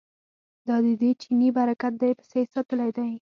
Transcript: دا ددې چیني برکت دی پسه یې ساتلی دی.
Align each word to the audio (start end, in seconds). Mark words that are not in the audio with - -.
دا 0.67 0.75
ددې 0.85 1.11
چیني 1.21 1.49
برکت 1.57 1.93
دی 2.01 2.11
پسه 2.17 2.35
یې 2.39 2.51
ساتلی 2.53 2.89
دی. 2.97 3.11